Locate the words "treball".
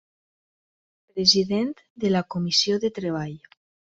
2.99-3.37